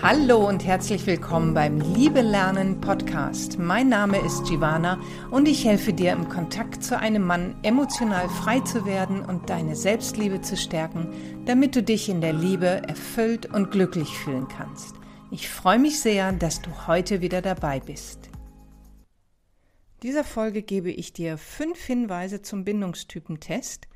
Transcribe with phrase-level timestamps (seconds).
[0.00, 3.58] Hallo und herzlich willkommen beim Liebe Lernen Podcast.
[3.58, 5.00] Mein Name ist Giovanna
[5.32, 9.74] und ich helfe dir im Kontakt zu einem Mann emotional frei zu werden und deine
[9.74, 11.08] Selbstliebe zu stärken,
[11.46, 14.94] damit du dich in der Liebe erfüllt und glücklich fühlen kannst.
[15.32, 18.30] Ich freue mich sehr, dass du heute wieder dabei bist.
[20.04, 23.88] Dieser Folge gebe ich dir fünf Hinweise zum Bindungstypentest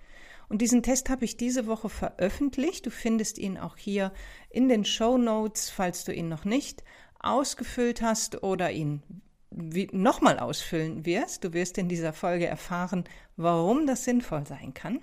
[0.52, 2.84] und diesen Test habe ich diese Woche veröffentlicht.
[2.84, 4.12] Du findest ihn auch hier
[4.51, 6.84] in den Show Notes, falls du ihn noch nicht
[7.20, 9.02] ausgefüllt hast oder ihn
[9.92, 11.45] nochmal ausfüllen wirst.
[11.45, 13.05] Du wirst in dieser Folge erfahren,
[13.38, 15.01] warum das sinnvoll sein kann.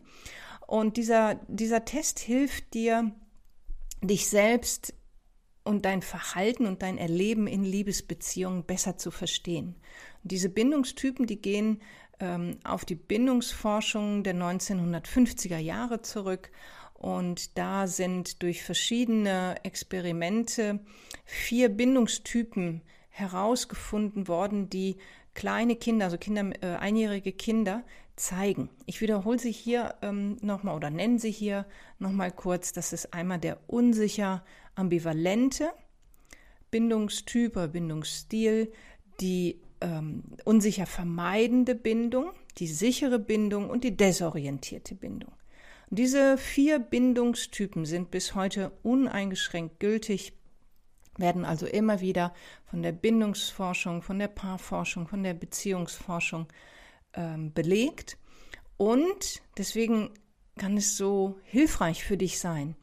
[0.68, 3.12] Und dieser, dieser Test hilft dir,
[4.04, 4.94] dich selbst
[5.64, 9.78] und dein Verhalten und dein Erleben in Liebesbeziehungen besser zu verstehen.
[10.22, 11.82] Und diese Bindungstypen, die gehen
[12.20, 16.52] ähm, auf die Bindungsforschung der 1950er Jahre zurück.
[16.94, 20.80] Und da sind durch verschiedene Experimente
[21.26, 24.98] vier Bindungstypen herausgefunden worden, die
[25.34, 27.84] kleine Kinder, also Kinder, äh, einjährige Kinder
[28.18, 28.70] zeigen.
[28.86, 31.66] Ich wiederhole sie hier ähm, nochmal oder nenne sie hier
[32.00, 32.74] nochmal kurz.
[32.74, 34.44] Das ist einmal der unsicher
[34.76, 35.72] ambivalente
[36.72, 38.72] Bindungstyp oder Bindungsstil,
[39.22, 45.34] die ähm, unsicher vermeidende Bindung, die sichere Bindung und die desorientierte Bindung.
[45.90, 50.34] Und diese vier Bindungstypen sind bis heute uneingeschränkt gültig,
[51.18, 52.34] werden also immer wieder
[52.66, 56.48] von der Bindungsforschung, von der Paarforschung, von der Beziehungsforschung
[57.14, 58.18] ähm, belegt.
[58.78, 60.12] Und deswegen
[60.58, 62.76] kann es so hilfreich für dich sein.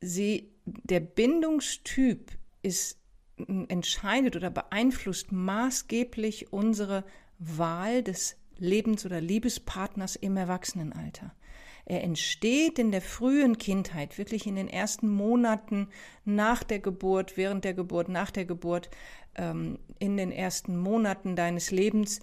[0.00, 2.99] Sie, der Bindungstyp ist
[3.68, 7.04] entscheidet oder beeinflusst maßgeblich unsere
[7.38, 11.34] Wahl des Lebens- oder Liebespartners im Erwachsenenalter.
[11.86, 15.88] Er entsteht in der frühen Kindheit, wirklich in den ersten Monaten
[16.24, 18.90] nach der Geburt, während der Geburt, nach der Geburt,
[19.34, 22.20] ähm, in den ersten Monaten deines Lebens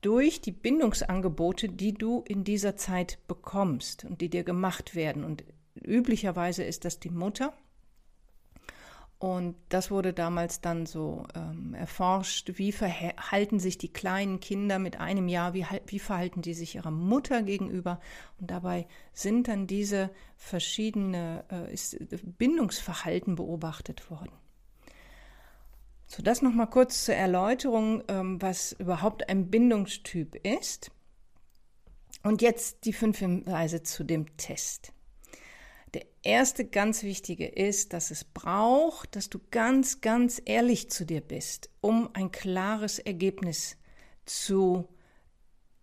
[0.00, 5.24] durch die Bindungsangebote, die du in dieser Zeit bekommst und die dir gemacht werden.
[5.24, 7.52] Und üblicherweise ist das die Mutter,
[9.18, 15.00] und das wurde damals dann so ähm, erforscht, wie verhalten sich die kleinen Kinder mit
[15.00, 17.98] einem Jahr, wie, wie verhalten die sich ihrer Mutter gegenüber.
[18.40, 21.96] Und dabei sind dann diese verschiedene äh, ist,
[22.38, 24.30] Bindungsverhalten beobachtet worden.
[26.06, 30.92] So, das nochmal kurz zur Erläuterung, ähm, was überhaupt ein Bindungstyp ist.
[32.22, 34.92] Und jetzt die fünf Hinweise zu dem Test.
[36.28, 41.70] Erste ganz wichtige ist, dass es braucht, dass du ganz, ganz ehrlich zu dir bist,
[41.80, 43.78] um ein klares Ergebnis
[44.26, 44.86] zu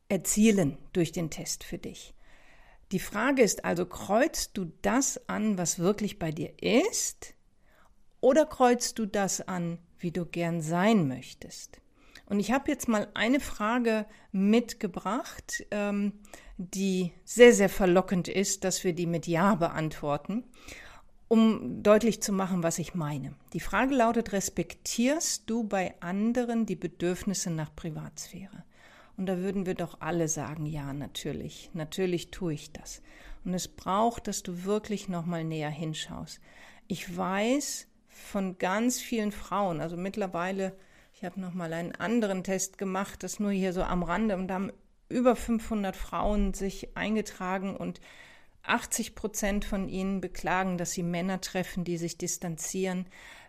[0.07, 2.13] erzielen durch den Test für dich.
[2.91, 7.33] Die Frage ist also, kreuzt du das an, was wirklich bei dir ist,
[8.21, 11.81] oder kreuzt du das an, wie du gern sein möchtest?
[12.27, 16.13] Und ich habe jetzt mal eine Frage mitgebracht, ähm,
[16.57, 20.43] die sehr, sehr verlockend ist, dass wir die mit Ja beantworten,
[21.27, 23.33] um deutlich zu machen, was ich meine.
[23.53, 28.63] Die Frage lautet, respektierst du bei anderen die Bedürfnisse nach Privatsphäre?
[29.17, 33.01] Und da würden wir doch alle sagen, ja, natürlich, natürlich tue ich das.
[33.43, 36.39] Und es braucht, dass du wirklich nochmal näher hinschaust.
[36.87, 40.75] Ich weiß von ganz vielen Frauen, also mittlerweile,
[41.13, 44.55] ich habe nochmal einen anderen Test gemacht, das nur hier so am Rande, und da
[44.55, 44.71] haben
[45.09, 48.01] über 500 Frauen sich eingetragen und
[48.63, 53.05] 80 Prozent von ihnen beklagen, dass sie Männer treffen, die sich distanzieren.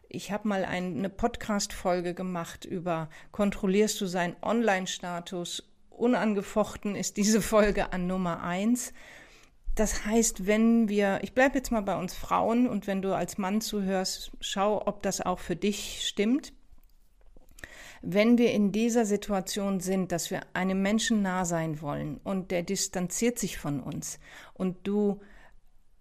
[0.08, 5.64] Ich habe mal eine Podcast-Folge gemacht über kontrollierst du seinen Online-Status?
[5.90, 8.92] Unangefochten ist diese Folge an Nummer eins.
[9.74, 13.36] Das heißt, wenn wir, ich bleibe jetzt mal bei uns Frauen und wenn du als
[13.36, 16.52] Mann zuhörst, schau, ob das auch für dich stimmt
[18.02, 22.62] wenn wir in dieser Situation sind, dass wir einem Menschen nah sein wollen und der
[22.62, 24.18] distanziert sich von uns
[24.54, 25.20] und du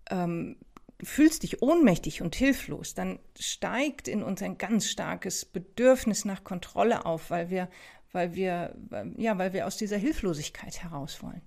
[0.10, 0.58] ähm,
[1.04, 7.06] fühlst dich ohnmächtig und hilflos, dann steigt in uns ein ganz starkes Bedürfnis nach Kontrolle
[7.06, 7.70] auf, weil wir,
[8.12, 8.76] weil wir,
[9.18, 11.42] ja, weil wir aus dieser Hilflosigkeit heraus wollen.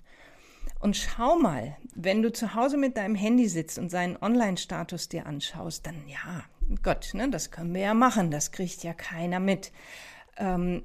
[0.80, 5.26] Und schau mal, wenn du zu Hause mit deinem Handy sitzt und seinen Online-Status dir
[5.26, 6.44] anschaust, dann ja,
[6.82, 9.72] Gott, ne, das können wir ja machen, das kriegt ja keiner mit.
[10.38, 10.82] Ähm,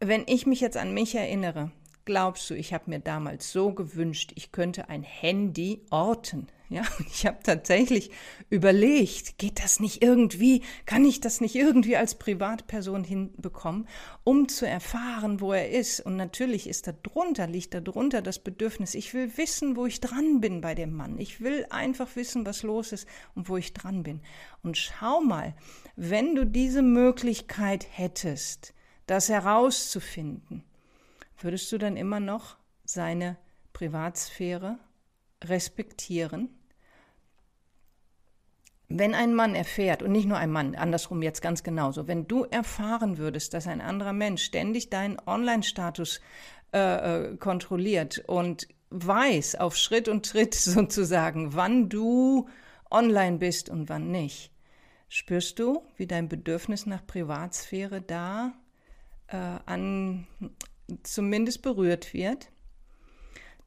[0.00, 1.70] wenn ich mich jetzt an mich erinnere,
[2.04, 6.48] glaubst du, ich habe mir damals so gewünscht, ich könnte ein Handy orten.
[6.72, 8.12] Ja, ich habe tatsächlich
[8.48, 13.88] überlegt, geht das nicht irgendwie, kann ich das nicht irgendwie als Privatperson hinbekommen,
[14.22, 15.98] um zu erfahren, wo er ist.
[15.98, 20.00] Und natürlich ist da drunter, liegt da drunter das Bedürfnis, ich will wissen, wo ich
[20.00, 21.18] dran bin bei dem Mann.
[21.18, 24.20] Ich will einfach wissen, was los ist und wo ich dran bin.
[24.62, 25.56] Und schau mal,
[25.96, 28.74] wenn du diese Möglichkeit hättest,
[29.08, 30.62] das herauszufinden,
[31.42, 33.36] würdest du dann immer noch seine
[33.72, 34.78] Privatsphäre
[35.44, 36.50] respektieren?
[38.88, 42.44] Wenn ein Mann erfährt, und nicht nur ein Mann, andersrum jetzt ganz genauso, wenn du
[42.44, 46.20] erfahren würdest, dass ein anderer Mensch ständig deinen Online-Status
[46.72, 52.48] äh, äh kontrolliert und weiß auf Schritt und Tritt sozusagen, wann du
[52.90, 54.52] online bist und wann nicht,
[55.08, 58.52] spürst du, wie dein Bedürfnis nach Privatsphäre da
[59.28, 60.26] äh, an,
[61.02, 62.50] zumindest berührt wird.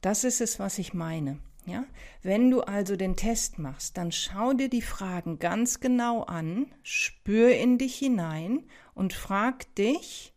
[0.00, 1.40] Das ist es, was ich meine.
[1.66, 1.84] Ja?
[2.22, 7.54] Wenn du also den Test machst, dann schau dir die Fragen ganz genau an, spür
[7.54, 10.34] in dich hinein und frag dich,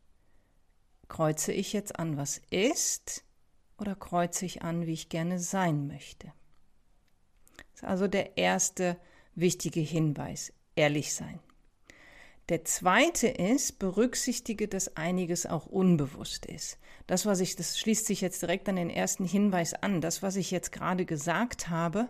[1.08, 3.24] kreuze ich jetzt an, was ist,
[3.78, 6.34] oder kreuze ich an, wie ich gerne sein möchte?
[7.56, 8.98] Das ist also der erste
[9.36, 11.40] wichtige Hinweis, ehrlich sein.
[12.50, 16.78] Der zweite ist, berücksichtige, dass einiges auch unbewusst ist.
[17.06, 20.00] Das, was ich, das schließt sich jetzt direkt an den ersten Hinweis an.
[20.00, 22.08] Das, was ich jetzt gerade gesagt habe,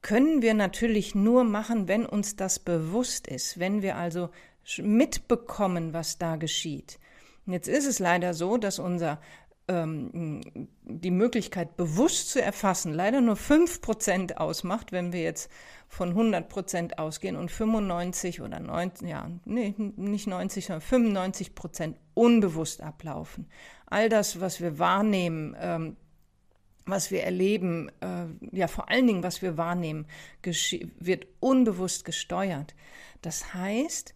[0.00, 4.30] können wir natürlich nur machen, wenn uns das bewusst ist, wenn wir also
[4.78, 6.98] mitbekommen, was da geschieht.
[7.46, 9.20] Jetzt ist es leider so, dass unser
[9.68, 15.50] ähm, die Möglichkeit bewusst zu erfassen leider nur 5% ausmacht, wenn wir jetzt
[15.88, 23.48] von 100% ausgehen und 95 oder 90, ja, nee, nicht 90, sondern 95% unbewusst ablaufen.
[23.86, 25.96] All das, was wir wahrnehmen, ähm,
[26.86, 30.06] was wir erleben, äh, ja vor allen Dingen, was wir wahrnehmen,
[30.42, 32.74] wird unbewusst gesteuert.
[33.22, 34.14] Das heißt,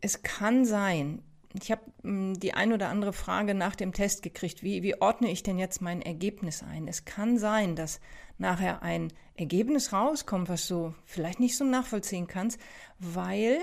[0.00, 1.22] es kann sein,
[1.60, 5.30] ich habe hm, die ein oder andere Frage nach dem Test gekriegt, wie, wie ordne
[5.30, 6.88] ich denn jetzt mein Ergebnis ein?
[6.88, 8.00] Es kann sein, dass
[8.38, 12.58] nachher ein Ergebnis rauskommt, was du vielleicht nicht so nachvollziehen kannst,
[12.98, 13.58] weil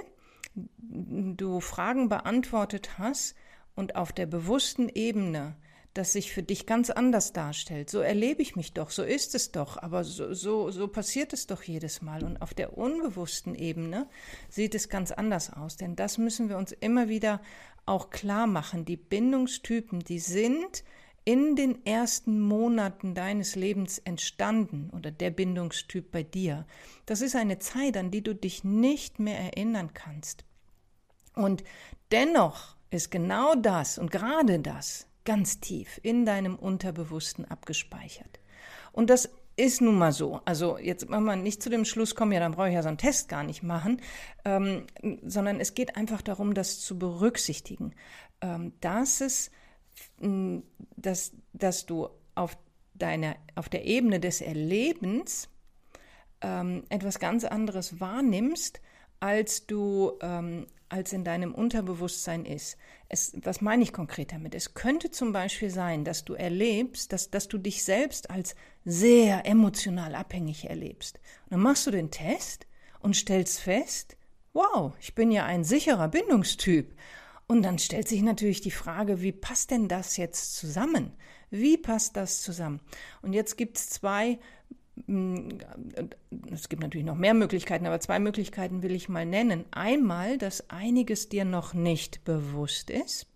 [0.53, 3.35] du Fragen beantwortet hast
[3.75, 5.55] und auf der bewussten Ebene
[5.93, 7.89] das sich für dich ganz anders darstellt.
[7.89, 11.47] So erlebe ich mich doch, so ist es doch, aber so, so, so passiert es
[11.47, 12.23] doch jedes Mal.
[12.23, 14.07] Und auf der unbewussten Ebene
[14.49, 17.41] sieht es ganz anders aus, denn das müssen wir uns immer wieder
[17.85, 18.85] auch klar machen.
[18.85, 20.83] Die Bindungstypen, die sind
[21.25, 26.65] in den ersten Monaten deines Lebens entstanden oder der Bindungstyp bei dir.
[27.05, 30.45] Das ist eine Zeit, an die du dich nicht mehr erinnern kannst.
[31.35, 31.63] Und
[32.11, 38.39] dennoch ist genau das und gerade das ganz tief in deinem Unterbewussten abgespeichert.
[38.91, 40.41] Und das ist nun mal so.
[40.45, 42.87] Also jetzt wenn man nicht zu dem Schluss kommen, ja, dann brauche ich ja so
[42.87, 44.01] einen Test gar nicht machen,
[44.45, 44.87] ähm,
[45.23, 47.93] sondern es geht einfach darum, das zu berücksichtigen,
[48.41, 49.51] ähm, dass es,
[50.95, 52.57] dass, dass du auf
[52.93, 55.49] deiner, auf der Ebene des Erlebens
[56.41, 58.81] ähm, etwas ganz anderes wahrnimmst,
[59.19, 62.77] als du ähm, als in deinem Unterbewusstsein ist.
[63.07, 64.53] Es, was meine ich konkret damit?
[64.53, 69.45] Es könnte zum Beispiel sein, dass du erlebst, dass, dass du dich selbst als sehr
[69.45, 71.19] emotional abhängig erlebst.
[71.45, 72.67] Und dann machst du den Test
[72.99, 74.17] und stellst fest,
[74.51, 76.93] wow, ich bin ja ein sicherer Bindungstyp.
[77.47, 81.13] Und dann stellt sich natürlich die Frage, wie passt denn das jetzt zusammen?
[81.49, 82.81] Wie passt das zusammen?
[83.21, 84.39] Und jetzt gibt es zwei
[86.51, 89.65] es gibt natürlich noch mehr Möglichkeiten, aber zwei Möglichkeiten will ich mal nennen.
[89.71, 93.27] Einmal, dass einiges dir noch nicht bewusst ist.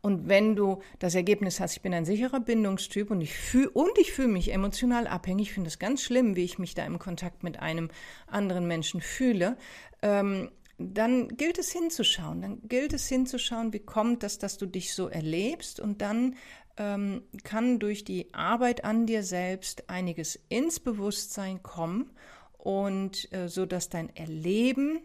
[0.00, 3.98] Und wenn du das Ergebnis hast, ich bin ein sicherer Bindungstyp und ich fühle und
[3.98, 7.58] ich mich emotional abhängig, finde es ganz schlimm, wie ich mich da im Kontakt mit
[7.58, 7.90] einem
[8.28, 9.56] anderen Menschen fühle,
[10.02, 12.42] ähm, dann gilt es hinzuschauen.
[12.42, 16.36] Dann gilt es hinzuschauen, wie kommt das, dass du dich so erlebst und dann
[16.76, 22.10] ähm, kann durch die Arbeit an dir selbst einiges ins Bewusstsein kommen
[22.58, 25.00] und äh, so dass dein Erleben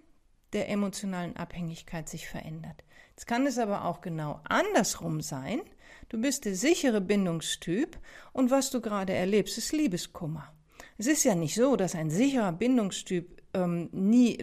[0.53, 2.83] der emotionalen Abhängigkeit sich verändert.
[3.11, 5.61] Jetzt kann es aber auch genau andersrum sein.
[6.09, 7.97] Du bist der sichere Bindungstyp
[8.33, 10.53] und was du gerade erlebst, ist Liebeskummer.
[10.97, 14.37] Es ist ja nicht so, dass ein sicherer Bindungstyp ähm, nie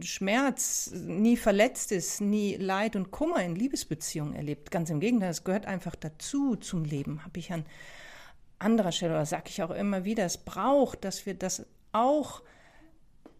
[0.00, 4.70] Schmerz, nie Verletztes, nie Leid und Kummer in Liebesbeziehungen erlebt.
[4.70, 7.64] Ganz im Gegenteil, es gehört einfach dazu zum Leben, habe ich an
[8.58, 12.42] anderer Stelle, oder sage ich auch immer wieder, es braucht, dass wir das auch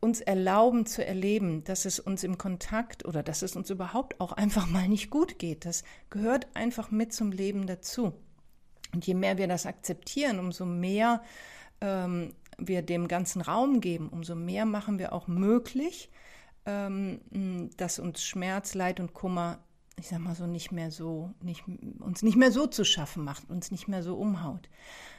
[0.00, 4.32] uns erlauben zu erleben, dass es uns im Kontakt oder dass es uns überhaupt auch
[4.32, 5.64] einfach mal nicht gut geht.
[5.64, 8.12] Das gehört einfach mit zum Leben dazu.
[8.92, 11.22] Und je mehr wir das akzeptieren, umso mehr
[11.80, 16.10] ähm, wir dem ganzen Raum geben, umso mehr machen wir auch möglich,
[16.64, 19.58] ähm, dass uns Schmerz, Leid und Kummer,
[19.98, 21.64] ich sag mal so, nicht mehr so, nicht,
[22.00, 24.68] uns nicht mehr so zu schaffen macht, uns nicht mehr so umhaut.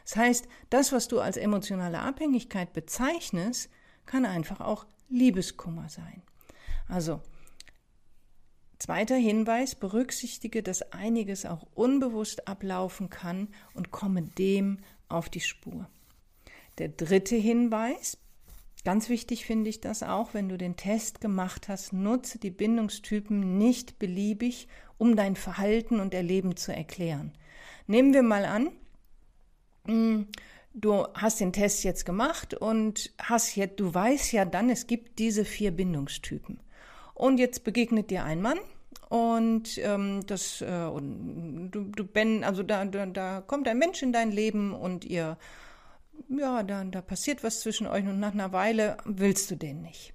[0.03, 3.69] Das heißt, das, was du als emotionale Abhängigkeit bezeichnest,
[4.05, 6.21] kann einfach auch Liebeskummer sein.
[6.87, 7.21] Also,
[8.77, 14.79] zweiter Hinweis, berücksichtige, dass einiges auch unbewusst ablaufen kann und komme dem
[15.09, 15.89] auf die Spur.
[16.77, 18.17] Der dritte Hinweis,
[18.87, 23.57] Ganz wichtig finde ich das auch, wenn du den Test gemacht hast, nutze die Bindungstypen
[23.57, 27.33] nicht beliebig, um dein Verhalten und Erleben zu erklären.
[27.87, 28.69] Nehmen wir mal an,
[29.87, 30.27] hm,
[30.73, 35.19] du hast den Test jetzt gemacht und hast jetzt, du weißt ja dann, es gibt
[35.19, 36.61] diese vier Bindungstypen.
[37.13, 38.59] Und jetzt begegnet dir ein Mann
[39.09, 44.01] und ähm, das, äh, und du, du ben, also da, da, da kommt ein Mensch
[44.01, 45.37] in dein Leben und ihr
[46.29, 50.13] ja, da, da passiert was zwischen euch und nach einer Weile willst du den nicht.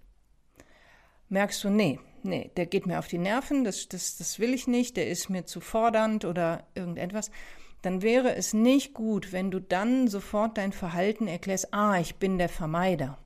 [1.28, 4.66] Merkst du, nee, nee, der geht mir auf die Nerven, das, das, das will ich
[4.66, 7.31] nicht, der ist mir zu fordernd oder irgendetwas,
[7.81, 12.38] dann wäre es nicht gut, wenn du dann sofort dein Verhalten erklärst, ah, ich bin
[12.38, 13.19] der Vermeider.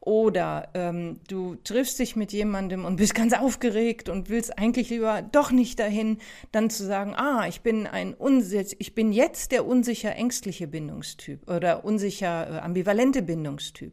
[0.00, 5.20] Oder ähm, du triffst dich mit jemandem und bist ganz aufgeregt und willst eigentlich lieber
[5.20, 6.18] doch nicht dahin,
[6.52, 11.50] dann zu sagen, ah, ich bin ein unsicher, ich bin jetzt der unsicher ängstliche Bindungstyp
[11.50, 13.92] oder unsicher äh, ambivalente Bindungstyp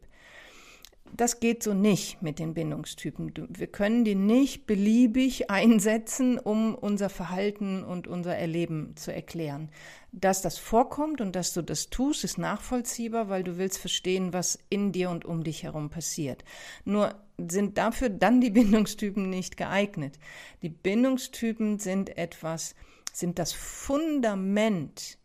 [1.16, 3.34] das geht so nicht mit den Bindungstypen.
[3.50, 9.70] Wir können die nicht beliebig einsetzen, um unser Verhalten und unser Erleben zu erklären.
[10.12, 14.60] Dass das vorkommt und dass du das tust, ist nachvollziehbar, weil du willst verstehen, was
[14.70, 16.44] in dir und um dich herum passiert.
[16.86, 20.20] Nur sind dafür dann die Bindungstypen nicht geeignet.
[20.62, 22.76] Die Bindungstypen sind etwas,
[23.14, 25.18] sind das Fundament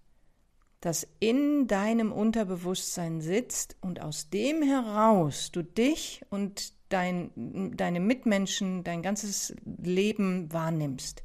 [0.83, 7.31] das in deinem Unterbewusstsein sitzt und aus dem heraus du dich und dein,
[7.77, 11.23] deine Mitmenschen, dein ganzes Leben wahrnimmst.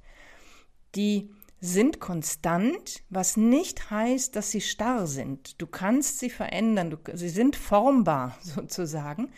[0.95, 5.59] Die sind konstant, was nicht heißt, dass sie starr sind.
[5.59, 9.31] Du kannst sie verändern, du, sie sind formbar sozusagen,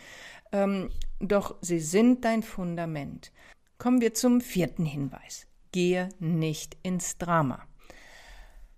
[0.52, 3.32] ähm, doch sie sind dein Fundament.
[3.78, 5.46] Kommen wir zum vierten Hinweis.
[5.72, 7.66] Gehe nicht ins Drama.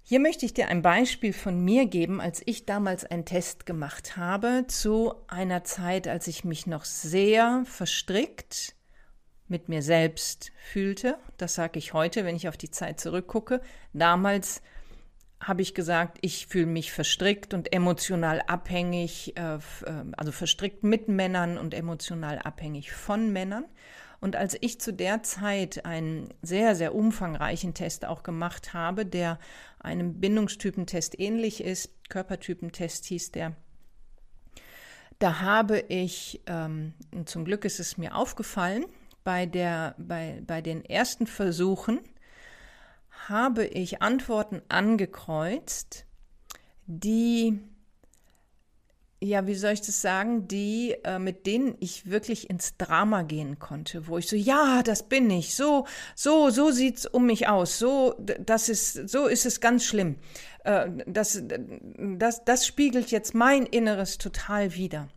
[0.04, 4.16] Hier möchte ich dir ein Beispiel von mir geben, als ich damals einen Test gemacht
[4.16, 8.75] habe zu einer Zeit, als ich mich noch sehr verstrickt
[9.47, 11.18] mit mir selbst fühlte.
[11.37, 13.61] Das sage ich heute, wenn ich auf die Zeit zurückgucke.
[13.92, 14.61] Damals
[15.40, 19.61] habe ich gesagt, ich fühle mich verstrickt und emotional abhängig, äh, äh,
[20.16, 23.64] also verstrickt mit Männern und emotional abhängig von Männern.
[24.23, 29.41] Und als ich zu der Zeit einen sehr, sehr umfangreichen Test auch gemacht habe, der
[29.81, 33.57] einem Bindungstypentest ähnlich ist, Körpertypentest hieß der,
[35.19, 38.85] da habe ich, ähm, zum Glück ist es mir aufgefallen,
[39.25, 41.99] bei, der, bei, bei den ersten Versuchen
[43.26, 46.07] habe ich Antworten angekreuzt,
[46.87, 47.59] die
[49.23, 53.61] ja, wie soll ich das sagen, die, äh, mit denen ich wirklich ins Drama gehen
[53.61, 55.87] konnte, wo ich so, ja, das bin ich, so,
[56.17, 60.17] so, so sieht's um mich aus, so, das ist, so ist es ganz schlimm.
[60.64, 65.09] Äh, das, das, das spiegelt jetzt mein Inneres total wider.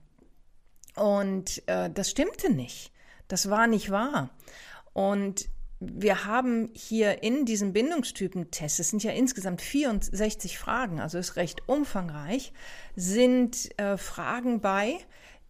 [0.95, 2.91] Und äh, das stimmte nicht.
[3.27, 4.29] Das war nicht wahr.
[4.93, 11.35] Und wir haben hier in diesem Bindungstypentest, es sind ja insgesamt 64 Fragen, also ist
[11.35, 12.53] recht umfangreich,
[12.95, 14.99] sind äh, Fragen bei,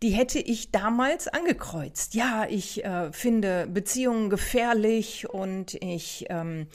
[0.02, 2.16] die hätte ich damals angekreuzt.
[2.16, 6.68] Ja, ich äh, finde Beziehungen gefährlich und ich ähm,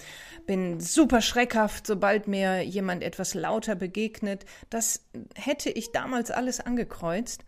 [0.47, 4.47] bin super schreckhaft, sobald mir jemand etwas lauter begegnet.
[4.71, 5.05] Das
[5.35, 7.45] hätte ich damals alles angekreuzt.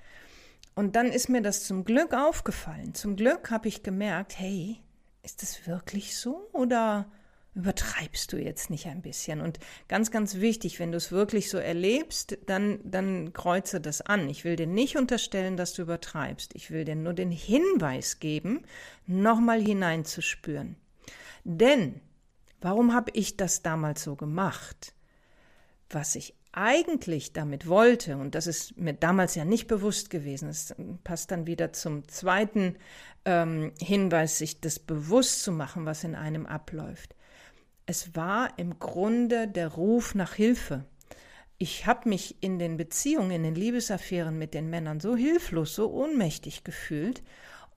[0.75, 2.94] Und dann ist mir das zum Glück aufgefallen.
[2.94, 4.78] Zum Glück habe ich gemerkt, hey,
[5.23, 7.11] ist das wirklich so oder
[7.55, 9.41] übertreibst du jetzt nicht ein bisschen?
[9.41, 14.29] Und ganz, ganz wichtig, wenn du es wirklich so erlebst, dann, dann kreuze das an.
[14.29, 16.55] Ich will dir nicht unterstellen, dass du übertreibst.
[16.55, 18.62] Ich will dir nur den Hinweis geben,
[19.07, 20.76] nochmal hineinzuspüren.
[21.45, 22.00] Denn,
[22.61, 24.95] warum habe ich das damals so gemacht?
[25.91, 30.75] Was ich eigentlich damit wollte, und das ist mir damals ja nicht bewusst gewesen, das
[31.02, 32.76] passt dann wieder zum zweiten
[33.25, 37.14] ähm, Hinweis, sich das bewusst zu machen, was in einem abläuft.
[37.87, 40.85] Es war im Grunde der Ruf nach Hilfe.
[41.62, 45.92] ich habe mich in den Beziehungen, in den Liebesaffären mit den Männern so hilflos, so
[45.92, 47.23] ohnmächtig gefühlt.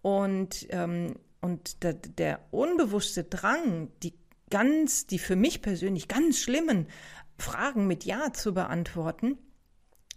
[0.02, 4.16] Und, ähm, und der, der unbewusste Drang, die
[4.50, 6.88] ganz, die für mich persönlich ganz schlimmen
[7.38, 9.38] Fragen mit Ja zu beantworten,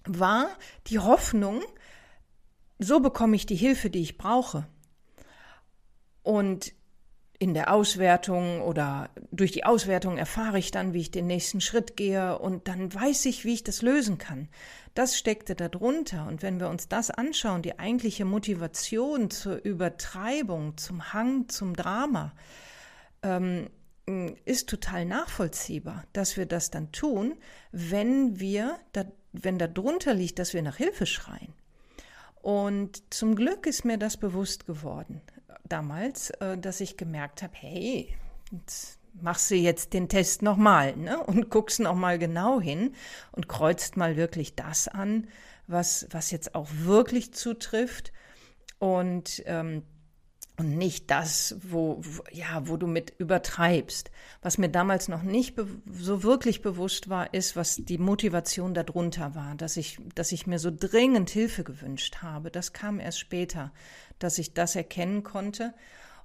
[0.05, 0.49] war
[0.87, 1.63] die Hoffnung,
[2.79, 4.67] so bekomme ich die Hilfe, die ich brauche.
[6.23, 6.73] Und
[7.41, 11.97] in der Auswertung oder durch die Auswertung erfahre ich dann, wie ich den nächsten Schritt
[11.97, 14.49] gehe und dann weiß ich, wie ich das lösen kann.
[14.95, 16.27] Das steckte darunter.
[16.27, 22.33] Und wenn wir uns das anschauen, die eigentliche Motivation zur Übertreibung, zum Hang, zum Drama,
[23.23, 23.71] ähm,
[24.45, 27.37] ist total nachvollziehbar, dass wir das dann tun,
[27.73, 31.53] wenn wir, da, wenn da drunter liegt, dass wir nach Hilfe schreien.
[32.41, 35.21] Und zum Glück ist mir das bewusst geworden
[35.69, 38.15] damals, äh, dass ich gemerkt habe, hey,
[39.21, 41.23] machst du jetzt den Test nochmal ne?
[41.25, 42.95] und guckst nochmal genau hin
[43.33, 45.29] und kreuzt mal wirklich das an,
[45.67, 48.13] was, was jetzt auch wirklich zutrifft.
[48.79, 49.83] Und ähm,
[50.59, 54.11] und nicht das, wo, ja, wo du mit übertreibst.
[54.43, 55.57] Was mir damals noch nicht
[55.89, 60.59] so wirklich bewusst war, ist, was die Motivation darunter war, dass ich, dass ich mir
[60.59, 62.51] so dringend Hilfe gewünscht habe.
[62.51, 63.73] Das kam erst später,
[64.19, 65.75] dass ich das erkennen konnte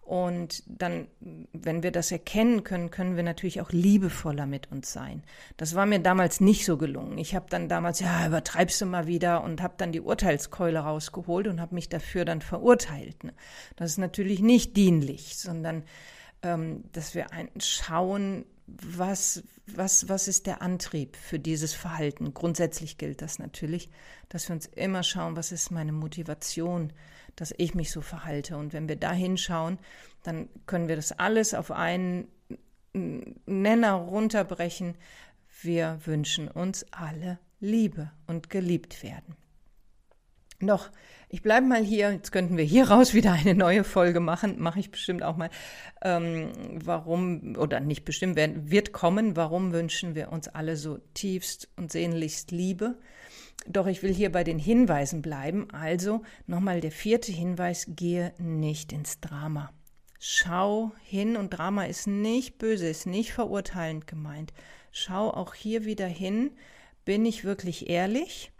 [0.06, 1.08] und dann,
[1.54, 5.24] wenn wir das erkennen können, können wir natürlich auch liebevoller mit uns sein.
[5.56, 7.18] Das war mir damals nicht so gelungen.
[7.18, 11.48] Ich habe dann damals, ja, übertreibst du mal wieder und habe dann die Urteilskeule rausgeholt
[11.48, 13.24] und habe mich dafür dann verurteilt.
[13.24, 13.34] Ne?
[13.78, 15.84] Das ist natürlich nicht dienlich, sondern
[16.42, 17.28] ähm, dass wir
[17.60, 22.34] schauen, was, was, was ist der Antrieb für dieses Verhalten.
[22.34, 23.90] Grundsätzlich gilt das natürlich,
[24.28, 26.92] dass wir uns immer schauen, was ist meine Motivation
[27.36, 28.58] dass ich mich so verhalte.
[28.58, 29.80] Und wenn wir da hinschauen,
[30.24, 32.28] dann können wir das alles auf einen
[32.94, 34.96] Nenner runterbrechen.
[35.62, 39.36] Wir wünschen uns alle Liebe und geliebt werden.
[40.60, 40.92] Noch,
[41.30, 44.80] ich bleibe mal hier, jetzt könnten wir hier raus wieder eine neue Folge machen, mache
[44.80, 45.50] ich bestimmt auch mal.
[46.02, 51.92] Ähm, warum, oder nicht bestimmt, wird kommen, warum wünschen wir uns alle so tiefst und
[51.92, 52.98] sehnlichst Liebe?
[53.66, 55.70] Doch ich will hier bei den Hinweisen bleiben.
[55.72, 59.72] Also nochmal der vierte Hinweis, gehe nicht ins Drama.
[60.20, 64.54] Schau hin und Drama ist nicht böse, ist nicht verurteilend gemeint.
[64.92, 66.52] Schau auch hier wieder hin,
[67.04, 68.52] bin ich wirklich ehrlich?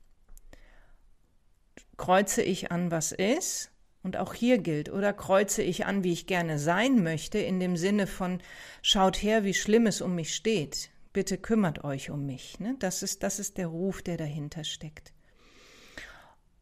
[1.96, 3.72] Kreuze ich an, was ist?
[4.04, 7.78] Und auch hier gilt, oder kreuze ich an, wie ich gerne sein möchte, in dem
[7.78, 8.42] Sinne von,
[8.82, 12.60] schaut her, wie schlimm es um mich steht bitte kümmert euch um mich.
[12.60, 12.76] Ne?
[12.80, 15.14] Das, ist, das ist der Ruf, der dahinter steckt.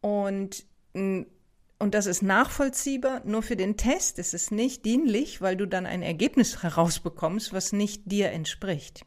[0.00, 1.26] Und, und
[1.78, 6.02] das ist nachvollziehbar, nur für den Test ist es nicht dienlich, weil du dann ein
[6.02, 9.04] Ergebnis herausbekommst, was nicht dir entspricht.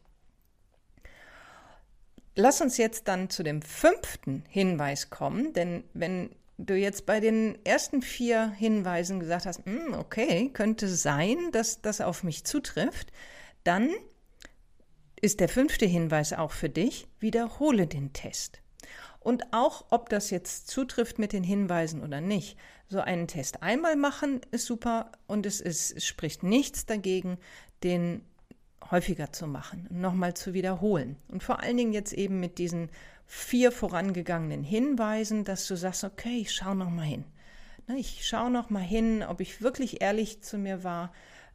[2.34, 7.58] Lass uns jetzt dann zu dem fünften Hinweis kommen, denn wenn du jetzt bei den
[7.64, 13.12] ersten vier Hinweisen gesagt hast, hm, okay, könnte sein, dass das auf mich zutrifft,
[13.64, 13.90] dann
[15.20, 18.60] ist der fünfte Hinweis auch für dich, wiederhole den Test.
[19.20, 22.56] Und auch, ob das jetzt zutrifft mit den Hinweisen oder nicht,
[22.88, 27.38] so einen Test einmal machen ist super und es, ist, es spricht nichts dagegen,
[27.82, 28.22] den
[28.90, 31.16] häufiger zu machen, nochmal zu wiederholen.
[31.28, 32.88] Und vor allen Dingen jetzt eben mit diesen
[33.26, 37.24] vier vorangegangenen Hinweisen, dass du sagst, okay, ich schaue nochmal hin.
[37.88, 41.12] Ne, ich schaue nochmal hin, ob ich wirklich ehrlich zu mir war,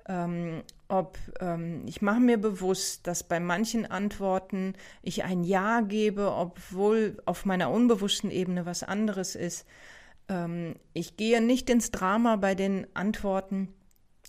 [0.08, 6.32] ähm, ob ähm, ich mache mir bewusst, dass bei manchen Antworten ich ein Ja gebe,
[6.32, 9.66] obwohl auf meiner unbewussten Ebene was anderes ist.
[10.28, 13.74] Ähm, ich gehe nicht ins Drama bei den Antworten.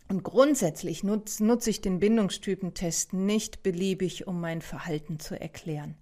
[0.09, 5.97] Und grundsätzlich nutze nutz ich den Bindungstypentest nicht beliebig, um mein Verhalten zu erklären.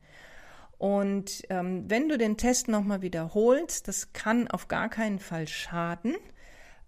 [0.79, 6.17] Und ähm, wenn du den Test nochmal wiederholst, das kann auf gar keinen Fall schaden.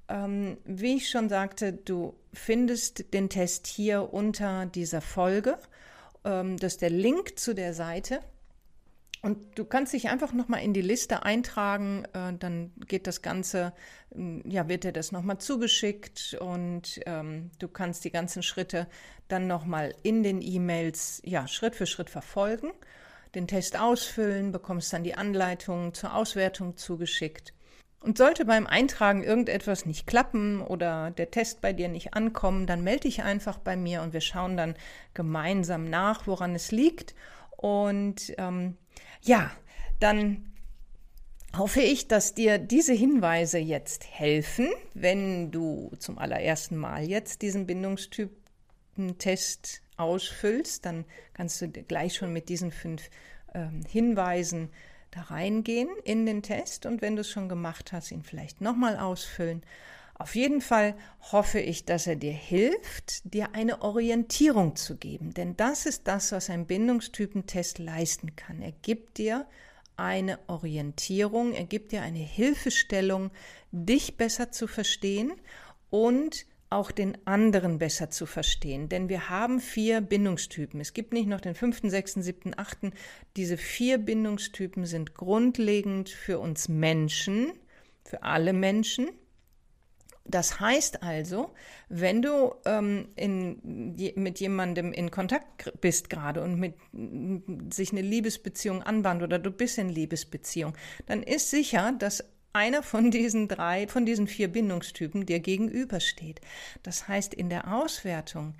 [0.08, 5.58] Ähm, wie ich schon sagte, du findest den Test hier unter dieser Folge.
[6.24, 8.20] Ähm, das ist der Link zu der Seite.
[9.22, 13.72] Und du kannst dich einfach nochmal in die Liste eintragen, äh, dann geht das Ganze,
[14.16, 18.88] äh, ja, wird dir das nochmal zugeschickt und ähm, du kannst die ganzen Schritte
[19.28, 22.72] dann nochmal in den E-Mails, ja, Schritt für Schritt verfolgen,
[23.36, 27.54] den Test ausfüllen, bekommst dann die Anleitung zur Auswertung zugeschickt
[28.02, 32.82] und sollte beim Eintragen irgendetwas nicht klappen oder der Test bei dir nicht ankommen, dann
[32.82, 34.74] melde dich einfach bei mir und wir schauen dann
[35.14, 37.14] gemeinsam nach, woran es liegt.
[37.56, 38.76] Und ähm,
[39.22, 39.52] ja,
[40.00, 40.52] dann
[41.56, 47.66] hoffe ich, dass dir diese Hinweise jetzt helfen, wenn du zum allerersten Mal jetzt diesen
[47.66, 53.08] Bindungstypen-Test ausfüllst, dann kannst du gleich schon mit diesen fünf
[53.54, 54.70] ähm, Hinweisen
[55.12, 58.96] da reingehen in den Test und wenn du es schon gemacht hast, ihn vielleicht nochmal
[58.98, 59.62] ausfüllen.
[60.14, 60.94] Auf jeden Fall
[61.32, 66.32] hoffe ich, dass er dir hilft, dir eine Orientierung zu geben, denn das ist das,
[66.32, 68.62] was ein Bindungstypentest leisten kann.
[68.62, 69.46] Er gibt dir
[69.96, 73.30] eine Orientierung, er gibt dir eine Hilfestellung,
[73.70, 75.32] dich besser zu verstehen
[75.90, 78.88] und auch den anderen besser zu verstehen.
[78.88, 80.80] Denn wir haben vier Bindungstypen.
[80.80, 82.92] Es gibt nicht noch den fünften, sechsten, siebten, achten.
[83.36, 87.52] Diese vier Bindungstypen sind grundlegend für uns Menschen,
[88.04, 89.10] für alle Menschen.
[90.24, 91.52] Das heißt also,
[91.88, 96.74] wenn du ähm, in, je, mit jemandem in Kontakt bist gerade und mit
[97.74, 100.74] sich eine Liebesbeziehung anbahnt oder du bist in Liebesbeziehung,
[101.06, 106.40] dann ist sicher, dass einer von diesen drei, von diesen vier Bindungstypen dir gegenübersteht.
[106.82, 108.54] Das heißt, in der Auswertung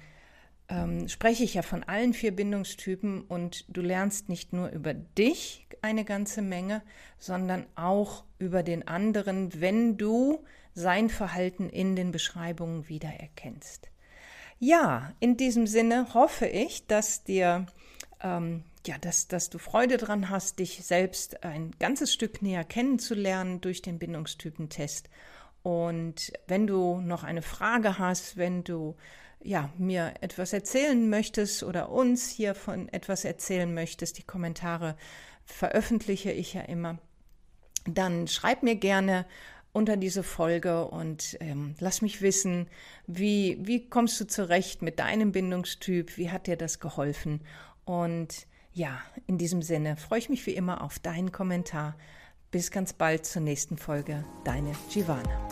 [0.69, 5.67] ähm, spreche ich ja von allen vier Bindungstypen und du lernst nicht nur über dich
[5.83, 6.83] eine ganze Menge,
[7.19, 13.91] sondern auch über den anderen, wenn du sein Verhalten in den Beschreibungen wiedererkennst.
[14.59, 17.67] Ja, in diesem Sinne hoffe ich, dass dir
[18.23, 23.61] ähm, ja, dass, dass du Freude dran hast, dich selbst ein ganzes Stück näher kennenzulernen
[23.61, 25.09] durch den Bindungstypentest.
[25.63, 28.97] Und wenn du noch eine Frage hast, wenn du
[29.45, 34.97] ja, mir etwas erzählen möchtest oder uns hier von etwas erzählen möchtest, die Kommentare
[35.45, 36.99] veröffentliche ich ja immer,
[37.85, 39.27] dann schreib mir gerne
[39.73, 42.69] unter diese Folge und ähm, lass mich wissen,
[43.07, 47.41] wie, wie kommst du zurecht mit deinem Bindungstyp, wie hat dir das geholfen
[47.85, 51.97] und ja, in diesem Sinne freue ich mich wie immer auf deinen Kommentar.
[52.51, 54.25] Bis ganz bald zur nächsten Folge.
[54.45, 55.49] Deine Giovanna.